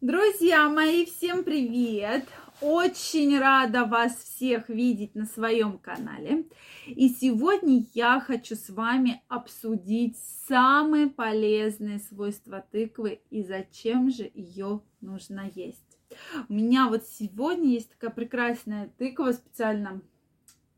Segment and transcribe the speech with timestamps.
[0.00, 2.26] Друзья мои, всем привет!
[2.62, 6.46] Очень рада вас всех видеть на своем канале.
[6.86, 10.16] И сегодня я хочу с вами обсудить
[10.48, 15.98] самые полезные свойства тыквы и зачем же ее нужно есть.
[16.48, 20.00] У меня вот сегодня есть такая прекрасная тыква специально,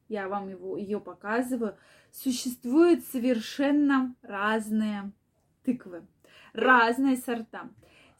[0.09, 1.77] я вам его, ее показываю.
[2.11, 5.13] Существуют совершенно разные
[5.63, 6.05] тыквы,
[6.55, 7.71] разные сорта.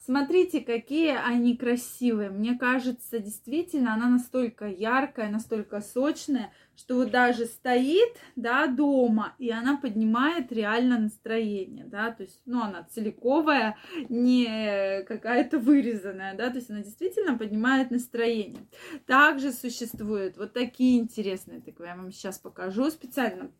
[0.05, 2.29] Смотрите, какие они красивые.
[2.29, 9.49] Мне кажется, действительно, она настолько яркая, настолько сочная, что вот даже стоит, да, дома, и
[9.49, 13.77] она поднимает реально настроение, да, то есть, ну, она целиковая,
[14.09, 18.67] не какая-то вырезанная, да, то есть она действительно поднимает настроение.
[19.05, 23.51] Также существуют вот такие интересные тыквы, я вам сейчас покажу специально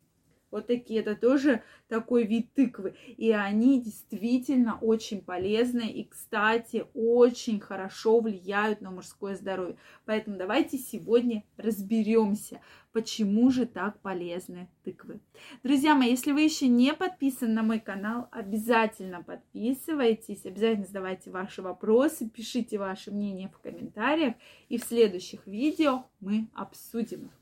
[0.54, 2.94] вот такие, это тоже такой вид тыквы.
[3.16, 9.76] И они действительно очень полезны и, кстати, очень хорошо влияют на мужское здоровье.
[10.04, 12.60] Поэтому давайте сегодня разберемся,
[12.92, 15.18] почему же так полезны тыквы.
[15.64, 21.62] Друзья мои, если вы еще не подписаны на мой канал, обязательно подписывайтесь, обязательно задавайте ваши
[21.62, 24.34] вопросы, пишите ваше мнение в комментариях,
[24.68, 27.32] и в следующих видео мы обсудим их.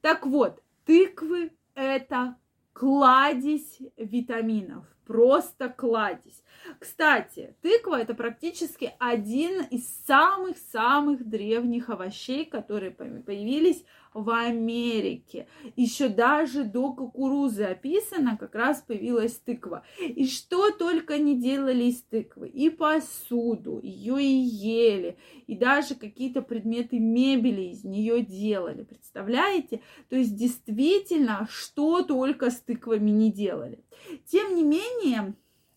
[0.00, 2.36] Так вот, тыквы это
[2.72, 4.84] кладезь витаминов.
[5.06, 6.42] Просто кладезь.
[6.78, 13.84] Кстати, тыква это практически один из самых-самых древних овощей, которые появились
[14.14, 15.46] в Америке.
[15.76, 19.84] Еще даже до кукурузы описано, как раз появилась тыква.
[20.00, 22.48] И что только не делали из тыквы.
[22.48, 28.84] И посуду, ее и ели, и даже какие-то предметы мебели из нее делали.
[28.84, 29.80] Представляете?
[30.08, 33.84] То есть действительно, что только с тыквами не делали.
[34.26, 35.34] Тем не менее,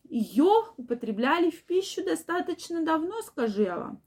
[0.09, 4.01] ее употребляли в пищу достаточно давно, скажу я вам.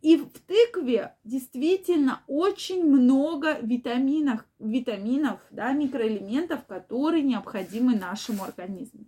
[0.00, 0.39] И в
[0.80, 9.04] тыкве действительно очень много витаминов, витаминов, да, микроэлементов, которые необходимы нашему организму.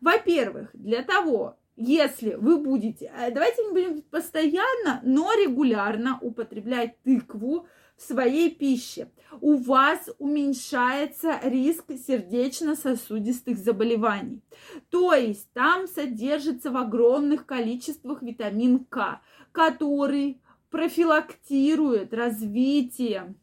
[0.00, 7.66] Во-первых, для того, если вы будете, э, давайте не будем постоянно, но регулярно употреблять тыкву,
[7.96, 9.08] в своей пище,
[9.40, 14.42] у вас уменьшается риск сердечно-сосудистых заболеваний.
[14.90, 19.20] То есть там содержится в огромных количествах витамин К,
[19.52, 20.41] который
[20.72, 23.34] профилактирует развитие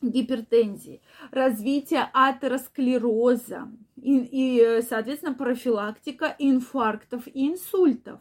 [0.00, 8.20] гипертензии, развитие атеросклероза и, и соответственно, профилактика инфарктов и инсультов.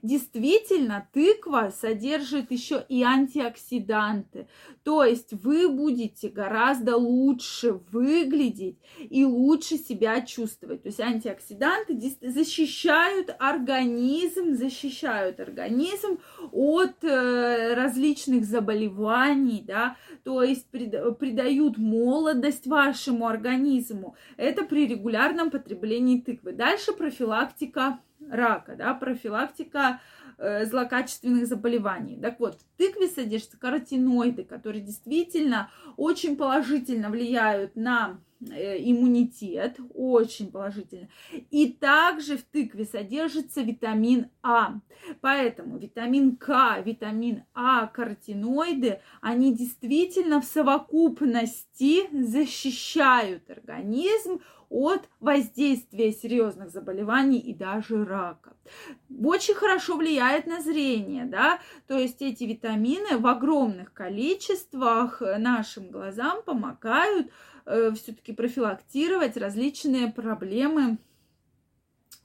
[0.00, 4.48] Действительно, тыква содержит еще и антиоксиданты.
[4.84, 10.82] То есть вы будете гораздо лучше выглядеть и лучше себя чувствовать.
[10.82, 16.18] То есть антиоксиданты защищают организм, защищают организм
[16.50, 24.16] от э, различных заболеваний, да, то есть придают молодость вашему организму.
[24.36, 26.52] Это при регулярном потреблении тыквы.
[26.52, 27.98] Дальше профилактика
[28.30, 30.00] рака, да, профилактика
[30.38, 32.18] э, злокачественных заболеваний.
[32.20, 41.08] Так вот, в тыкве содержатся каротиноиды, которые действительно очень положительно влияют на иммунитет, очень положительно.
[41.50, 44.74] И также в тыкве содержится витамин А.
[45.20, 56.70] Поэтому витамин К, витамин А, каротиноиды, они действительно в совокупности защищают организм от воздействия серьезных
[56.70, 58.56] заболеваний и даже рака.
[59.22, 66.42] Очень хорошо влияет на зрение, да, то есть эти витамины в огромных количествах нашим глазам
[66.42, 67.30] помогают
[67.66, 70.98] э, все-таки профилактировать различные проблемы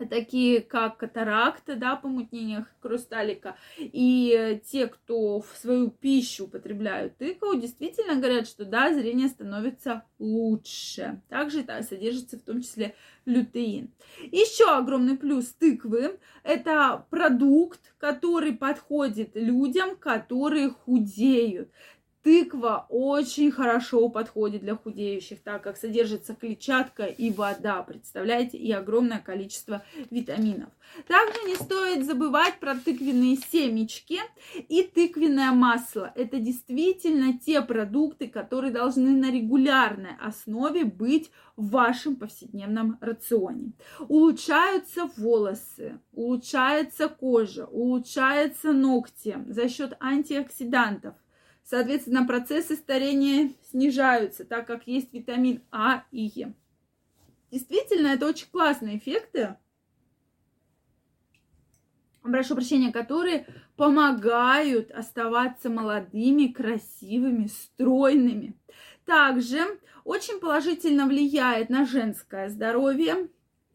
[0.05, 8.15] такие как катаракта, да, помутнение хрусталика, и те, кто в свою пищу употребляют тыкву, действительно
[8.15, 11.21] говорят, что да, зрение становится лучше.
[11.29, 13.91] Также да, содержится в том числе лютеин.
[14.31, 21.69] Еще огромный плюс тыквы– это продукт, который подходит людям, которые худеют
[22.27, 29.19] тыква очень хорошо подходит для худеющих, так как содержится клетчатка и вода, представляете, и огромное
[29.19, 30.67] количество витаминов.
[31.07, 34.19] Также не стоит забывать про тыквенные семечки
[34.57, 36.11] и тыквенное масло.
[36.15, 43.71] Это действительно те продукты, которые должны на регулярной основе быть в вашем повседневном рационе.
[44.09, 51.15] Улучшаются волосы, улучшается кожа, улучшаются ногти за счет антиоксидантов–
[51.69, 56.53] Соответственно, процессы старения снижаются, так как есть витамин А и Е.
[57.51, 59.57] Действительно, это очень классные эффекты.
[62.21, 68.57] прошу прощения, которые помогают оставаться молодыми, красивыми, стройными.
[69.05, 69.59] Также
[70.05, 73.27] очень положительно влияет на женское здоровье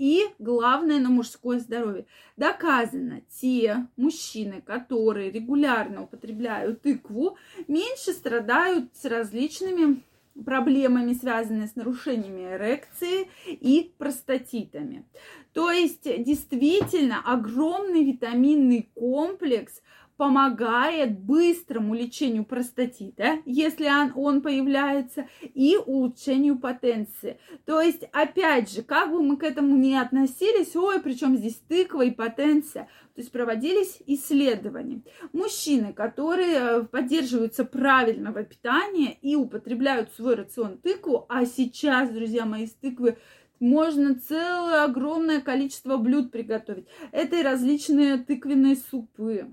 [0.03, 2.07] и, главное, на мужское здоровье.
[2.37, 7.37] Доказано, те мужчины, которые регулярно употребляют тыкву,
[7.69, 10.03] меньше страдают с различными
[10.45, 15.05] проблемами, связанными с нарушениями эрекции и простатитами.
[15.53, 19.83] То есть действительно огромный витаминный комплекс
[20.23, 27.41] помогает быстрому лечению простатита, если он, он появляется, и улучшению потенции.
[27.65, 32.03] То есть, опять же, как бы мы к этому не относились, ой, причем здесь тыква
[32.03, 32.85] и потенция,
[33.17, 35.03] то есть проводились исследования.
[35.33, 42.67] Мужчины, которые э, поддерживаются правильного питания и употребляют свой рацион тыкву, а сейчас, друзья мои,
[42.67, 43.19] из тыквы
[43.59, 46.87] можно целое огромное количество блюд приготовить.
[47.11, 49.51] Это и различные тыквенные супы,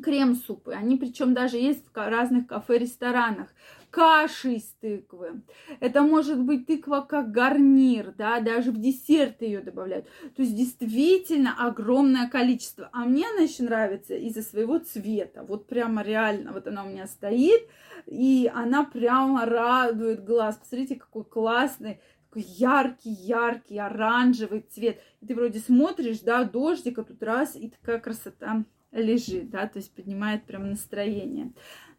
[0.00, 0.72] крем-супы.
[0.72, 3.48] Они причем даже есть в разных кафе-ресторанах.
[3.90, 5.42] Каши из тыквы.
[5.78, 10.06] Это может быть тыква как гарнир, да, даже в десерт ее добавляют.
[10.34, 12.90] То есть действительно огромное количество.
[12.92, 15.44] А мне она еще нравится из-за своего цвета.
[15.44, 17.68] Вот прямо реально, вот она у меня стоит,
[18.06, 20.56] и она прямо радует глаз.
[20.56, 22.00] Посмотрите, какой классный
[22.34, 25.00] такой яркий, яркий, оранжевый цвет.
[25.20, 28.64] И ты вроде смотришь, да, дождик, а тут раз, и такая красота
[28.94, 31.52] лежит, да, то есть поднимает прям настроение.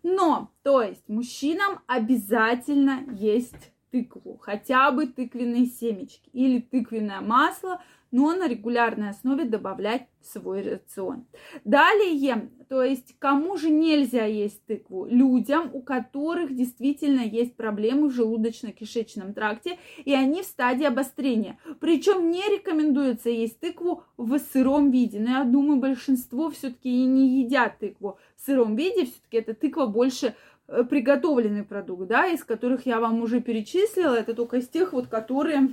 [0.03, 7.81] Но, то есть, мужчинам обязательно есть тыкву, хотя бы тыквенные семечки или тыквенное масло,
[8.11, 11.25] но на регулярной основе добавлять в свой рацион.
[11.63, 15.05] Далее, то есть кому же нельзя есть тыкву?
[15.05, 21.57] Людям, у которых действительно есть проблемы в желудочно-кишечном тракте, и они в стадии обострения.
[21.79, 25.19] Причем не рекомендуется есть тыкву в сыром виде.
[25.19, 29.05] Но я думаю, большинство все-таки и не едят тыкву в сыром виде.
[29.05, 30.35] Все-таки эта тыква больше
[30.67, 34.15] приготовленный продукт, да, из которых я вам уже перечислила.
[34.15, 35.69] Это только из тех вот, которые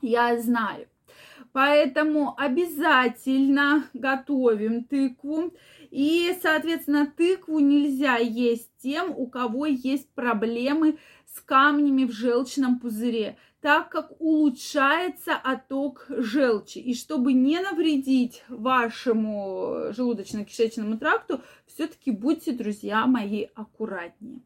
[0.00, 0.86] я знаю.
[1.52, 5.54] Поэтому обязательно готовим тыкву.
[5.90, 10.98] И, соответственно, тыкву нельзя есть тем, у кого есть проблемы
[11.34, 16.78] с камнями в желчном пузыре, так как улучшается отток желчи.
[16.78, 24.40] И чтобы не навредить вашему желудочно-кишечному тракту, все-таки будьте, друзья мои, аккуратнее.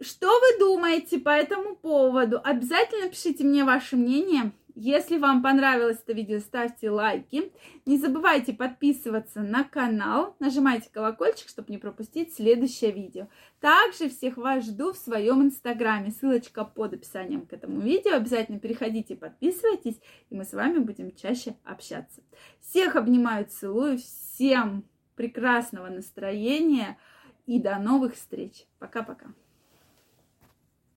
[0.00, 2.40] Что вы думаете по этому поводу?
[2.42, 4.52] Обязательно пишите мне ваше мнение.
[4.74, 7.52] Если вам понравилось это видео, ставьте лайки.
[7.84, 10.34] Не забывайте подписываться на канал.
[10.38, 13.28] Нажимайте колокольчик, чтобы не пропустить следующее видео.
[13.60, 16.10] Также всех вас жду в своем инстаграме.
[16.10, 18.16] Ссылочка под описанием к этому видео.
[18.16, 22.22] Обязательно переходите, подписывайтесь, и мы с вами будем чаще общаться.
[22.60, 23.98] Всех обнимаю, целую.
[23.98, 24.84] Всем
[25.16, 26.98] прекрасного настроения
[27.46, 28.66] и до новых встреч.
[28.78, 29.26] Пока-пока.